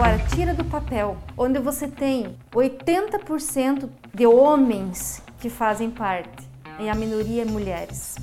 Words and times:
Agora, 0.00 0.18
tira 0.34 0.54
do 0.54 0.64
papel, 0.64 1.14
onde 1.36 1.58
você 1.58 1.86
tem 1.86 2.34
80% 2.54 3.86
de 4.14 4.26
homens 4.26 5.22
que 5.38 5.50
fazem 5.50 5.90
parte 5.90 6.48
e 6.78 6.88
a 6.88 6.94
minoria 6.94 7.42
é 7.42 7.44
mulheres, 7.44 8.16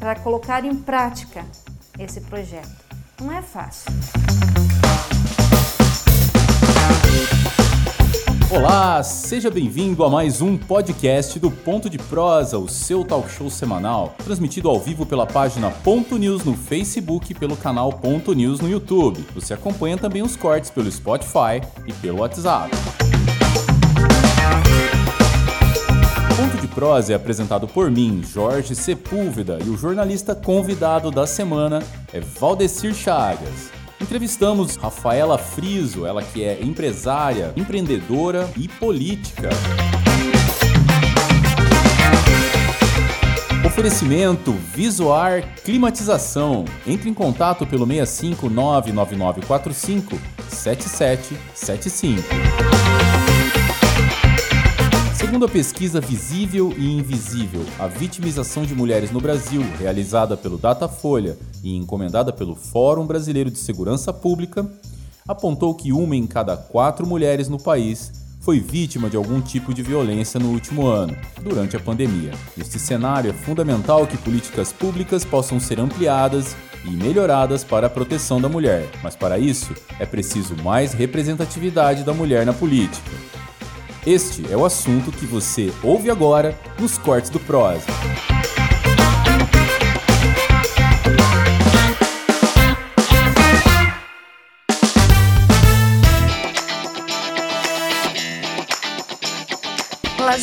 para 0.00 0.16
colocar 0.16 0.64
em 0.64 0.74
prática 0.74 1.46
esse 1.96 2.20
projeto. 2.22 2.84
Não 3.20 3.30
é 3.30 3.42
fácil. 3.42 3.92
Olá, 8.52 9.00
seja 9.04 9.48
bem-vindo 9.48 10.02
a 10.02 10.10
mais 10.10 10.42
um 10.42 10.58
podcast 10.58 11.38
do 11.38 11.52
Ponto 11.52 11.88
de 11.88 11.96
Prosa, 11.96 12.58
o 12.58 12.68
seu 12.68 13.04
talk 13.04 13.30
show 13.30 13.48
semanal, 13.48 14.16
transmitido 14.24 14.68
ao 14.68 14.80
vivo 14.80 15.06
pela 15.06 15.24
página 15.24 15.70
Ponto 15.70 16.18
News 16.18 16.44
no 16.44 16.56
Facebook 16.56 17.30
e 17.30 17.34
pelo 17.34 17.56
canal 17.56 17.92
Ponto 17.92 18.32
News 18.32 18.58
no 18.58 18.68
YouTube. 18.68 19.24
Você 19.36 19.54
acompanha 19.54 19.96
também 19.96 20.20
os 20.20 20.34
cortes 20.34 20.68
pelo 20.68 20.90
Spotify 20.90 21.62
e 21.86 21.92
pelo 21.92 22.22
WhatsApp. 22.22 22.70
Ponto 26.36 26.60
de 26.60 26.66
Prosa 26.66 27.12
é 27.12 27.14
apresentado 27.14 27.68
por 27.68 27.88
mim, 27.88 28.20
Jorge 28.24 28.74
Sepúlveda, 28.74 29.60
e 29.64 29.68
o 29.68 29.76
jornalista 29.76 30.34
convidado 30.34 31.12
da 31.12 31.24
semana 31.24 31.80
é 32.12 32.18
Valdecir 32.18 32.94
Chagas. 32.94 33.79
Entrevistamos 34.00 34.76
Rafaela 34.76 35.36
Friso, 35.36 36.06
ela 36.06 36.22
que 36.22 36.42
é 36.42 36.62
empresária, 36.62 37.52
empreendedora 37.56 38.50
e 38.56 38.66
política. 38.66 39.50
Oferecimento 43.64 44.52
Visuar 44.52 45.44
Climatização. 45.64 46.64
Entre 46.86 47.10
em 47.10 47.14
contato 47.14 47.66
pelo 47.66 47.86
6599945 47.86 50.18
7775. 50.48 52.99
Segundo 55.30 55.46
a 55.46 55.48
pesquisa 55.48 56.00
Visível 56.00 56.74
e 56.76 56.90
Invisível, 56.90 57.64
a 57.78 57.86
vitimização 57.86 58.64
de 58.64 58.74
mulheres 58.74 59.12
no 59.12 59.20
Brasil, 59.20 59.62
realizada 59.78 60.36
pelo 60.36 60.58
Datafolha 60.58 61.38
e 61.62 61.76
encomendada 61.76 62.32
pelo 62.32 62.56
Fórum 62.56 63.06
Brasileiro 63.06 63.48
de 63.48 63.56
Segurança 63.56 64.12
Pública, 64.12 64.68
apontou 65.28 65.72
que 65.72 65.92
uma 65.92 66.16
em 66.16 66.26
cada 66.26 66.56
quatro 66.56 67.06
mulheres 67.06 67.48
no 67.48 67.60
país 67.60 68.10
foi 68.40 68.58
vítima 68.58 69.08
de 69.08 69.16
algum 69.16 69.40
tipo 69.40 69.72
de 69.72 69.84
violência 69.84 70.40
no 70.40 70.48
último 70.48 70.88
ano, 70.88 71.16
durante 71.40 71.76
a 71.76 71.80
pandemia. 71.80 72.32
Neste 72.56 72.80
cenário, 72.80 73.30
é 73.30 73.32
fundamental 73.32 74.08
que 74.08 74.18
políticas 74.18 74.72
públicas 74.72 75.24
possam 75.24 75.60
ser 75.60 75.78
ampliadas 75.78 76.56
e 76.84 76.90
melhoradas 76.90 77.62
para 77.62 77.86
a 77.86 77.90
proteção 77.90 78.40
da 78.40 78.48
mulher, 78.48 78.90
mas 79.00 79.14
para 79.14 79.38
isso 79.38 79.72
é 80.00 80.04
preciso 80.04 80.56
mais 80.56 80.92
representatividade 80.92 82.02
da 82.02 82.12
mulher 82.12 82.44
na 82.44 82.52
política. 82.52 83.39
Este 84.06 84.50
é 84.50 84.56
o 84.56 84.64
assunto 84.64 85.12
que 85.12 85.26
você 85.26 85.70
ouve 85.82 86.10
agora 86.10 86.58
nos 86.78 86.96
cortes 86.96 87.28
do 87.28 87.38
Prosa. 87.38 87.84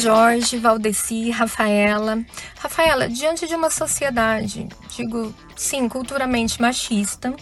Jorge, 0.07 0.57
Valdeci, 0.57 1.31
Rafaela. 1.31 2.23
Rafaela, 2.59 3.09
diante 3.09 3.45
de 3.45 3.53
uma 3.53 3.69
sociedade, 3.69 4.65
digo 4.95 5.35
sim, 5.53 5.89
culturalmente 5.89 6.61
machista, 6.61 7.35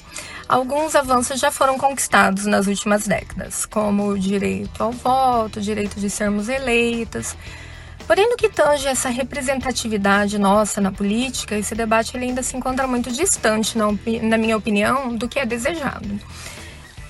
alguns 0.49 0.95
avanços 0.95 1.39
já 1.39 1.51
foram 1.51 1.77
conquistados 1.77 2.47
nas 2.47 2.65
últimas 2.65 3.05
décadas, 3.05 3.67
como 3.67 4.07
o 4.07 4.17
direito 4.17 4.81
ao 4.81 4.91
voto, 4.91 5.59
o 5.59 5.61
direito 5.61 5.99
de 5.99 6.09
sermos 6.09 6.49
eleitas. 6.49 7.37
Porém, 8.07 8.27
no 8.27 8.35
que 8.35 8.49
tange 8.49 8.87
essa 8.87 9.09
representatividade 9.09 10.39
nossa 10.39 10.81
na 10.81 10.91
política, 10.91 11.55
esse 11.55 11.75
debate 11.75 12.17
ainda 12.17 12.41
se 12.41 12.57
encontra 12.57 12.87
muito 12.87 13.11
distante, 13.11 13.77
na, 13.77 13.85
na 14.23 14.39
minha 14.39 14.57
opinião, 14.57 15.15
do 15.15 15.29
que 15.29 15.37
é 15.37 15.45
desejado. 15.45 16.19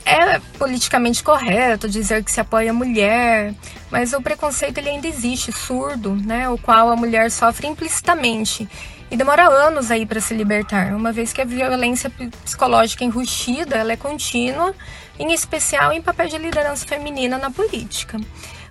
É 0.05 0.39
politicamente 0.59 1.23
correto 1.23 1.89
dizer 1.89 2.23
que 2.23 2.31
se 2.31 2.39
apoia 2.39 2.69
a 2.69 2.73
mulher, 2.73 3.55
mas 3.89 4.13
o 4.13 4.21
preconceito 4.21 4.77
ele 4.77 4.89
ainda 4.89 5.07
existe, 5.07 5.51
surdo, 5.51 6.16
né, 6.16 6.47
o 6.47 6.59
qual 6.59 6.91
a 6.91 6.95
mulher 6.95 7.31
sofre 7.31 7.66
implicitamente 7.67 8.69
e 9.09 9.17
demora 9.17 9.47
anos 9.47 9.91
aí 9.91 10.05
para 10.05 10.19
se 10.19 10.33
libertar, 10.33 10.94
uma 10.94 11.11
vez 11.11 11.31
que 11.33 11.41
a 11.41 11.45
violência 11.45 12.11
psicológica 12.44 13.03
enrustida 13.03 13.77
ela 13.77 13.94
é 13.94 13.97
contínua, 13.97 14.75
em 15.17 15.31
especial 15.33 15.91
em 15.91 16.01
papel 16.01 16.27
de 16.27 16.38
liderança 16.38 16.85
feminina 16.85 17.38
na 17.38 17.49
política. 17.49 18.19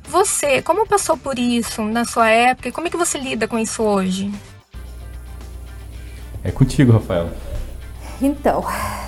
Você, 0.07 0.61
como 0.61 0.87
passou 0.87 1.17
por 1.17 1.39
isso 1.39 1.83
na 1.83 2.05
sua 2.05 2.29
época 2.29 2.69
e 2.69 2.73
como 2.73 2.87
é 2.87 2.91
que 2.91 2.97
você 2.97 3.19
lida 3.19 3.49
com 3.49 3.59
isso 3.59 3.83
hoje? 3.83 4.31
É 6.43 6.51
contigo, 6.51 6.93
Rafael. 6.93 7.31
Então, 8.21 8.65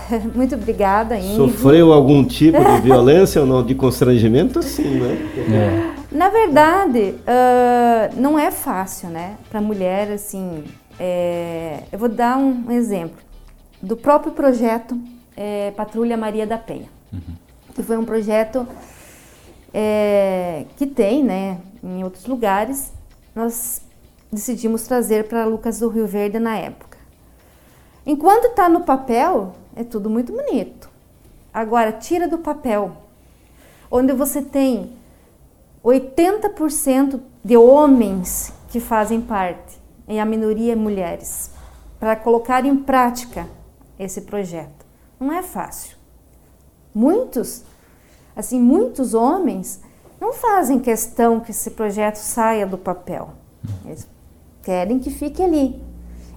muito 0.35 0.55
obrigada, 0.55 1.17
Ingrid. 1.17 1.37
Sofreu 1.37 1.93
algum 1.93 2.25
tipo 2.25 2.59
de 2.59 2.81
violência 2.81 3.41
ou 3.41 3.47
não? 3.47 3.65
De 3.65 3.75
constrangimento, 3.75 4.63
sim, 4.63 5.01
né? 5.01 5.93
É. 6.13 6.15
Na 6.15 6.29
verdade, 6.29 7.15
uh, 7.21 8.21
não 8.21 8.39
é 8.39 8.51
fácil, 8.51 9.09
né? 9.09 9.37
Para 9.51 9.61
mulher, 9.61 10.11
assim, 10.13 10.65
é, 10.99 11.83
eu 11.93 11.99
vou 11.99 12.09
dar 12.09 12.39
um 12.39 12.71
exemplo 12.71 13.19
do 13.83 13.97
próprio 13.97 14.33
projeto 14.33 14.99
é, 15.37 15.71
Patrulha 15.73 16.17
Maria 16.17 16.47
da 16.47 16.57
Penha, 16.57 16.89
uhum. 17.13 17.21
que 17.75 17.83
foi 17.83 17.99
um 17.99 18.05
projeto 18.05 18.67
é, 19.75 20.65
que 20.77 20.87
tem, 20.87 21.23
né, 21.23 21.59
em 21.85 22.03
outros 22.03 22.25
lugares. 22.25 22.93
Nós 23.35 23.83
decidimos 24.33 24.83
trazer 24.83 25.29
para 25.29 25.45
Lucas 25.45 25.81
do 25.81 25.89
Rio 25.89 26.07
Verde 26.07 26.39
na 26.39 26.57
época. 26.57 26.97
Enquanto 28.07 28.47
está 28.47 28.69
no 28.69 28.81
papel, 28.81 29.55
é 29.77 29.85
tudo 29.85 30.11
muito 30.11 30.33
bonito. 30.33 30.91
Agora, 31.53 31.93
tira 31.93 32.27
do 32.27 32.39
papel, 32.39 32.97
onde 33.91 34.13
você 34.13 34.43
tem 34.43 34.97
80% 35.85 37.21
de 37.45 37.57
homens 37.57 38.53
que 38.71 38.81
fazem 38.81 39.21
parte 39.21 39.79
e 40.09 40.19
a 40.19 40.25
minoria 40.25 40.73
é 40.73 40.77
mulheres, 40.77 41.51
para 42.01 42.17
colocar 42.17 42.65
em 42.65 42.77
prática 42.77 43.47
esse 43.99 44.23
projeto. 44.23 44.85
Não 45.19 45.33
é 45.33 45.43
fácil. 45.43 45.97
Muitos, 46.95 47.63
assim, 48.35 48.61
muitos 48.61 49.15
homens 49.15 49.81
não 50.21 50.33
fazem 50.33 50.79
questão 50.79 51.41
que 51.41 51.51
esse 51.51 51.71
projeto 51.71 52.17
saia 52.17 52.67
do 52.67 52.79
papel. 52.79 53.31
Eles 53.85 54.09
querem 54.63 54.99
que 54.99 55.11
fique 55.11 55.43
ali. 55.43 55.83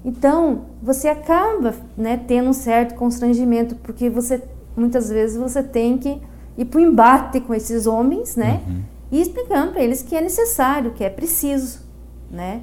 Então, 0.04 0.66
você 0.82 1.10
acaba 1.10 1.74
né, 1.98 2.18
tendo 2.28 2.50
um 2.50 2.54
certo 2.54 2.96
constrangimento, 2.96 3.76
porque 3.76 4.10
você 4.10 4.42
muitas 4.76 5.10
vezes 5.10 5.38
você 5.38 5.62
tem 5.62 5.98
que 5.98 6.22
ir 6.58 6.66
para 6.66 6.80
o 6.80 6.82
embate 6.82 7.42
com 7.42 7.54
esses 7.54 7.86
homens, 7.86 8.36
né? 8.36 8.62
Uhum. 8.66 8.82
E 9.12 9.22
explicando 9.22 9.74
para 9.74 9.82
eles 9.82 10.02
que 10.02 10.16
é 10.16 10.22
necessário, 10.22 10.92
que 10.92 11.04
é 11.04 11.10
preciso, 11.10 11.82
né? 12.32 12.62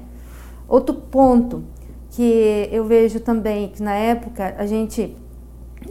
Outro 0.67 0.95
ponto 0.95 1.63
que 2.11 2.67
eu 2.71 2.85
vejo 2.85 3.19
também 3.19 3.69
que 3.69 3.83
na 3.83 3.93
época 3.93 4.55
a 4.57 4.65
gente 4.65 5.15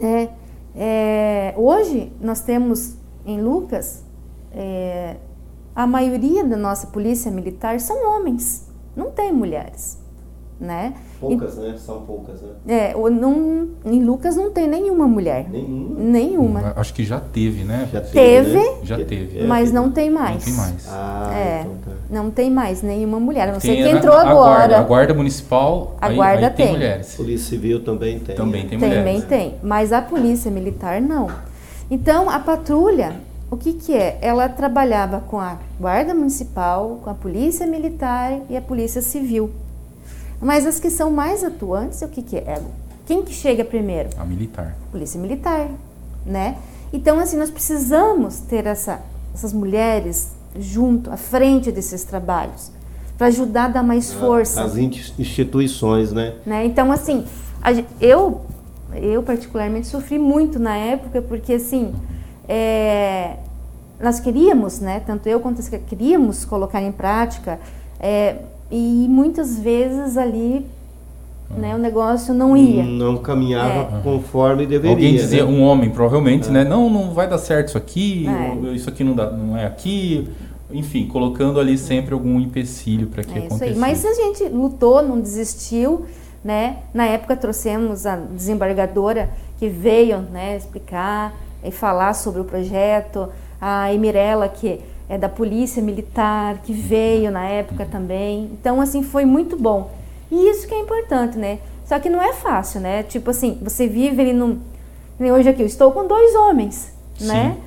é, 0.01 0.29
é, 0.75 1.53
hoje 1.55 2.11
nós 2.19 2.41
temos 2.41 2.95
em 3.25 3.41
Lucas 3.41 4.03
é, 4.51 5.17
a 5.75 5.87
maioria 5.87 6.43
da 6.43 6.57
nossa 6.57 6.87
polícia 6.87 7.31
militar 7.31 7.79
são 7.79 8.15
homens, 8.15 8.67
não 8.95 9.11
tem 9.11 9.31
mulheres 9.31 9.97
né? 10.59 10.93
Poucas, 11.19 11.55
e, 11.57 11.59
né? 11.59 11.75
São 11.77 12.01
poucas, 12.01 12.41
né? 12.41 12.49
É, 12.67 12.93
não, 12.93 13.69
em 13.85 14.03
Lucas 14.03 14.35
não 14.35 14.51
tem 14.51 14.67
nenhuma 14.67 15.07
mulher. 15.07 15.47
Nenhuma? 15.49 15.99
Nenhuma. 15.99 16.59
Hum, 16.59 16.73
acho 16.75 16.93
que 16.93 17.03
já 17.03 17.19
teve, 17.19 17.63
né? 17.63 17.87
Já 17.91 18.01
teve, 18.01 18.13
teve 18.13 18.53
né? 18.53 18.77
já 18.83 18.97
teve. 18.97 19.43
mas 19.45 19.71
não 19.71 19.91
tem 19.91 20.09
mais. 20.09 20.35
Não 20.35 20.41
tem 20.41 20.53
mais. 20.53 20.87
Ah, 20.89 21.31
é, 21.35 21.61
então 21.61 21.75
tá. 21.85 21.91
Não 22.09 22.31
tem 22.31 22.49
mais 22.49 22.81
nenhuma 22.81 23.19
mulher. 23.19 23.51
Não 23.51 23.59
sei 23.59 23.77
quem 23.77 23.91
entrou 23.91 24.15
a, 24.15 24.21
agora. 24.21 24.33
A 24.33 24.57
guarda, 24.57 24.77
a 24.77 24.83
guarda 24.83 25.13
municipal, 25.13 25.95
a 26.01 26.07
aí, 26.07 26.15
guarda 26.15 26.47
aí 26.47 26.53
tem. 26.53 26.65
tem 26.65 26.75
mulheres. 26.75 27.15
Polícia 27.15 27.49
Civil 27.49 27.83
também 27.83 28.19
tem. 28.19 28.35
Também 28.35 28.61
tem, 28.67 28.79
tem 28.79 28.89
mulheres. 28.89 29.05
Também 29.05 29.21
tem, 29.21 29.55
mas 29.61 29.93
a 29.93 30.01
polícia 30.01 30.49
militar 30.49 31.01
não. 31.01 31.29
Então, 31.89 32.29
a 32.29 32.39
patrulha, 32.39 33.15
o 33.49 33.55
que 33.55 33.73
que 33.73 33.93
é? 33.93 34.17
Ela 34.21 34.49
trabalhava 34.49 35.21
com 35.21 35.39
a 35.39 35.57
guarda 35.79 36.13
municipal, 36.13 36.99
com 37.03 37.09
a 37.09 37.13
polícia 37.13 37.65
militar 37.65 38.41
e 38.49 38.57
a 38.57 38.61
polícia 38.61 39.01
civil. 39.01 39.51
Mas 40.41 40.65
as 40.65 40.79
que 40.79 40.89
são 40.89 41.11
mais 41.11 41.43
atuantes, 41.43 42.01
o 42.01 42.07
que, 42.07 42.21
que 42.21 42.37
é? 42.37 42.61
Quem 43.05 43.23
que 43.23 43.33
chega 43.33 43.63
primeiro? 43.63 44.09
A 44.17 44.25
militar. 44.25 44.75
Polícia 44.91 45.19
militar, 45.19 45.69
né? 46.25 46.57
Então, 46.91 47.19
assim, 47.19 47.37
nós 47.37 47.49
precisamos 47.49 48.39
ter 48.41 48.65
essa, 48.65 49.01
essas 49.33 49.53
mulheres 49.53 50.31
junto, 50.59 51.11
à 51.11 51.17
frente 51.17 51.71
desses 51.71 52.03
trabalhos, 52.03 52.71
para 53.17 53.27
ajudar 53.27 53.65
a 53.65 53.67
dar 53.69 53.83
mais 53.83 54.13
força. 54.13 54.63
As 54.63 54.75
instituições, 54.75 56.11
né? 56.11 56.35
né? 56.45 56.65
Então, 56.65 56.91
assim, 56.91 57.25
a, 57.61 57.71
eu, 57.99 58.41
eu 58.93 59.23
particularmente 59.23 59.87
sofri 59.87 60.19
muito 60.19 60.59
na 60.59 60.77
época, 60.77 61.21
porque, 61.21 61.53
assim, 61.53 61.93
é, 62.47 63.37
nós 63.99 64.19
queríamos, 64.19 64.79
né, 64.79 64.99
tanto 64.99 65.27
eu 65.27 65.39
quanto 65.39 65.61
a 65.61 65.79
queríamos 65.79 66.45
colocar 66.45 66.81
em 66.81 66.91
prática, 66.91 67.59
é, 67.99 68.37
e 68.71 69.07
muitas 69.09 69.57
vezes 69.59 70.17
ali 70.17 70.65
né, 71.49 71.73
o 71.75 71.77
negócio 71.77 72.33
não 72.33 72.57
ia. 72.57 72.83
Não 72.83 73.17
caminhava 73.17 73.97
é. 73.97 74.01
conforme 74.01 74.65
deveria. 74.65 74.95
Alguém 74.95 75.15
dizia, 75.15 75.45
né? 75.45 75.51
um 75.51 75.61
homem 75.61 75.89
provavelmente, 75.89 76.49
é. 76.49 76.51
né? 76.51 76.63
Não, 76.63 76.89
não 76.89 77.11
vai 77.13 77.27
dar 77.27 77.37
certo 77.37 77.69
isso 77.69 77.77
aqui, 77.77 78.27
é. 78.27 78.73
isso 78.73 78.89
aqui 78.89 79.03
não, 79.03 79.13
dá, 79.13 79.31
não 79.31 79.57
é 79.57 79.65
aqui. 79.65 80.27
Enfim, 80.69 81.07
colocando 81.07 81.59
ali 81.59 81.77
sempre 81.77 82.13
algum 82.13 82.39
empecilho 82.41 83.07
para 83.07 83.23
que 83.23 83.33
é 83.33 83.45
acontecesse. 83.45 83.79
Mas 83.79 84.05
a 84.05 84.13
gente 84.13 84.43
lutou, 84.49 85.01
não 85.01 85.19
desistiu, 85.19 86.05
né? 86.43 86.79
Na 86.93 87.05
época 87.05 87.37
trouxemos 87.37 88.05
a 88.05 88.17
desembargadora 88.17 89.29
que 89.57 89.69
veio, 89.69 90.19
né, 90.19 90.55
explicar 90.55 91.33
e 91.63 91.71
falar 91.71 92.13
sobre 92.13 92.41
o 92.41 92.43
projeto, 92.43 93.29
a 93.59 93.91
Emirela 93.93 94.47
que 94.47 94.81
é 95.09 95.17
da 95.17 95.29
Polícia 95.29 95.81
Militar, 95.81 96.61
que 96.63 96.73
veio 96.73 97.31
na 97.31 97.45
época 97.45 97.85
também. 97.85 98.49
Então, 98.51 98.81
assim, 98.81 99.03
foi 99.03 99.25
muito 99.25 99.55
bom. 99.55 99.91
E 100.29 100.49
isso 100.49 100.67
que 100.67 100.73
é 100.73 100.79
importante, 100.79 101.37
né? 101.37 101.59
Só 101.85 101.97
que 101.99 102.09
não 102.09 102.21
é 102.21 102.33
fácil, 102.33 102.81
né? 102.81 103.03
Tipo 103.03 103.29
assim, 103.29 103.57
você 103.61 103.87
vive 103.87 104.21
ali 104.21 104.33
num. 104.33 104.59
Hoje 105.19 105.49
aqui, 105.49 105.61
eu 105.61 105.65
estou 105.67 105.91
com 105.91 106.05
dois 106.05 106.35
homens, 106.35 106.91
Sim. 107.17 107.27
né? 107.27 107.57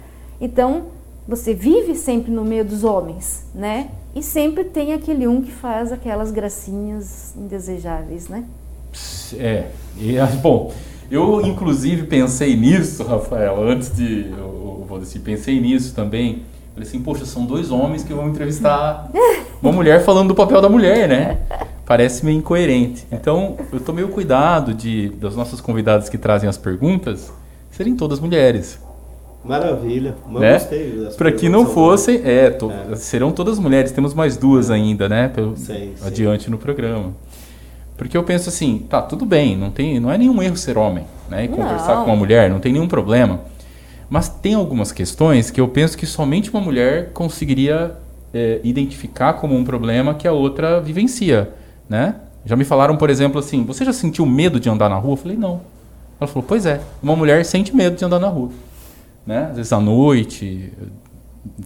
Então, 0.41 0.87
você 1.27 1.55
vive 1.55 1.95
sempre 1.95 2.31
no 2.31 2.45
meio 2.45 2.65
dos 2.65 2.85
homens, 2.85 3.47
né? 3.55 3.91
E 4.15 4.23
sempre 4.23 4.65
tem 4.65 4.93
aquele 4.93 5.27
um 5.27 5.41
que 5.41 5.51
faz 5.51 5.93
aquelas 5.93 6.31
gracinhas 6.31 7.35
indesejáveis, 7.37 8.29
né? 8.29 8.45
É. 9.39 9.69
E, 9.97 10.17
bom, 10.43 10.73
eu 11.11 11.41
inclusive 11.41 12.07
pensei 12.07 12.55
nisso, 12.55 13.03
Rafael, 13.05 13.63
antes 13.63 13.95
de. 13.95 14.31
Eu, 14.31 14.87
eu, 14.91 15.01
eu 15.03 15.21
pensei 15.25 15.61
nisso 15.61 15.95
também 15.95 16.43
Falei 16.81 16.89
assim, 16.89 17.03
poxa, 17.03 17.27
são 17.27 17.45
dois 17.45 17.71
homens 17.71 18.03
que 18.03 18.15
vão 18.15 18.29
entrevistar 18.29 19.11
uma 19.61 19.71
mulher 19.71 20.03
falando 20.03 20.29
do 20.29 20.35
papel 20.35 20.63
da 20.63 20.69
mulher, 20.69 21.07
né? 21.07 21.39
Parece 21.85 22.25
meio 22.25 22.39
incoerente. 22.39 23.07
Então, 23.13 23.57
eu 23.71 23.81
tomei 23.81 24.03
o 24.03 24.09
cuidado 24.09 24.73
de 24.73 25.11
das 25.11 25.37
nossas 25.37 25.61
convidadas 25.61 26.09
que 26.09 26.17
trazem 26.17 26.49
as 26.49 26.57
perguntas 26.57 27.31
serem 27.71 27.95
todas 27.95 28.19
mulheres. 28.19 28.79
Maravilha, 29.45 30.15
mas 30.27 30.71
né? 30.71 31.11
Para 31.17 31.33
que 31.33 31.49
não 31.49 31.67
fossem, 31.67 32.23
é, 32.25 32.51
to, 32.51 32.73
é, 32.91 32.97
serão 32.97 33.31
todas 33.31 33.59
mulheres. 33.59 33.93
Temos 33.93 34.15
mais 34.15 34.37
duas 34.37 34.71
ainda, 34.71 35.09
né? 35.09 35.29
Pelo, 35.29 35.57
sim, 35.57 35.93
adiante 36.03 36.45
sim. 36.45 36.51
no 36.51 36.57
programa. 36.57 37.13
Porque 37.97 38.17
eu 38.17 38.23
penso 38.23 38.49
assim, 38.49 38.87
tá, 38.89 39.03
tudo 39.03 39.27
bem, 39.27 39.57
não 39.57 39.71
tem, 39.71 40.01
não 40.01 40.11
é 40.11 40.17
nenhum 40.17 40.43
erro 40.43 40.57
ser 40.57 40.79
homem, 40.79 41.05
né? 41.29 41.45
E 41.45 41.49
conversar 41.49 41.97
não. 41.97 42.05
com 42.05 42.11
uma 42.11 42.17
mulher, 42.17 42.49
não 42.49 42.59
tem 42.59 42.73
nenhum 42.73 42.89
problema. 42.89 43.41
Mas 44.11 44.29
tem 44.29 44.55
algumas 44.55 44.91
questões 44.91 45.53
que 45.53 45.61
eu 45.61 45.69
penso 45.69 45.97
que 45.97 46.05
somente 46.05 46.51
uma 46.51 46.61
mulher 46.61 47.13
conseguiria 47.13 47.97
é, 48.35 48.61
identificar 48.65 49.35
como 49.35 49.55
um 49.55 49.65
problema 49.65 50.15
que 50.15 50.27
a 50.27 50.33
outra 50.33 50.81
vivencia, 50.81 51.55
né? 51.89 52.17
Já 52.45 52.57
me 52.57 52.65
falaram, 52.65 52.97
por 52.97 53.09
exemplo, 53.09 53.39
assim, 53.39 53.65
você 53.65 53.85
já 53.85 53.93
sentiu 53.93 54.27
medo 54.27 54.59
de 54.59 54.69
andar 54.69 54.89
na 54.89 54.97
rua? 54.97 55.13
Eu 55.13 55.17
falei, 55.17 55.37
não. 55.37 55.61
Ela 56.21 56.27
falou, 56.27 56.45
pois 56.47 56.67
é, 56.67 56.81
uma 57.01 57.15
mulher 57.15 57.45
sente 57.45 57.75
medo 57.75 57.97
de 57.97 58.05
andar 58.05 58.19
na 58.19 58.29
rua, 58.29 58.51
né? 59.25 59.47
Às 59.51 59.57
vezes 59.57 59.73
à 59.73 59.79
noite, 59.79 60.73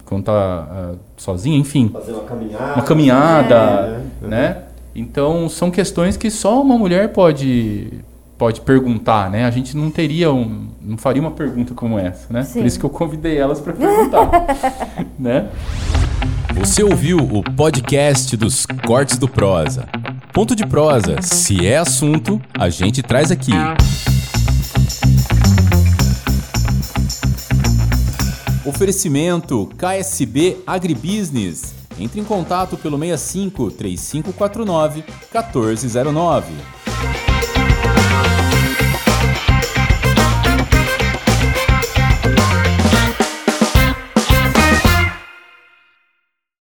quando 0.04 0.24
tá 0.24 0.92
uh, 0.92 0.98
sozinha, 1.16 1.56
enfim. 1.56 1.88
Fazer 1.88 2.12
uma 2.12 2.24
caminhada. 2.24 2.74
Uma 2.74 2.82
caminhada, 2.82 4.02
é. 4.22 4.26
né? 4.26 4.62
Então, 4.94 5.48
são 5.48 5.70
questões 5.70 6.16
que 6.16 6.30
só 6.30 6.60
uma 6.60 6.76
mulher 6.76 7.12
pode 7.12 8.04
pode 8.36 8.60
perguntar, 8.60 9.30
né? 9.30 9.44
A 9.44 9.50
gente 9.50 9.76
não 9.76 9.90
teria 9.90 10.32
um, 10.32 10.68
não 10.80 10.96
faria 10.96 11.22
uma 11.22 11.30
pergunta 11.30 11.74
como 11.74 11.98
essa, 11.98 12.32
né? 12.32 12.42
Sim. 12.44 12.60
Por 12.60 12.66
isso 12.66 12.78
que 12.78 12.86
eu 12.86 12.90
convidei 12.90 13.38
elas 13.38 13.60
para 13.60 13.72
perguntar, 13.72 14.46
né? 15.18 15.48
Você 16.54 16.82
ouviu 16.82 17.18
o 17.18 17.42
podcast 17.42 18.36
dos 18.36 18.64
Cortes 18.86 19.18
do 19.18 19.28
Prosa. 19.28 19.88
Ponto 20.32 20.54
de 20.56 20.66
prosa, 20.66 21.22
se 21.22 21.66
é 21.66 21.78
assunto, 21.78 22.40
a 22.58 22.68
gente 22.68 23.02
traz 23.02 23.30
aqui. 23.30 23.52
Oferecimento 28.64 29.70
KSB 29.76 30.58
Agribusiness. 30.66 31.74
Entre 31.98 32.20
em 32.20 32.24
contato 32.24 32.76
pelo 32.76 32.98
65 32.98 33.70
3549 33.70 35.04
1409. 35.32 36.52